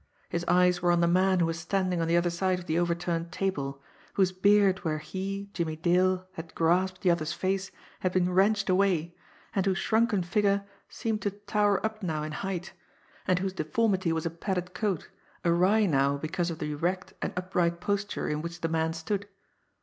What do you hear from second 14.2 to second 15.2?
a padded coat,